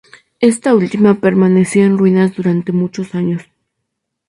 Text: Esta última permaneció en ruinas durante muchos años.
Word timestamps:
Esta 0.39 0.73
última 0.73 1.19
permaneció 1.19 1.83
en 1.85 1.95
ruinas 1.99 2.35
durante 2.35 2.71
muchos 2.71 3.13
años. 3.13 3.43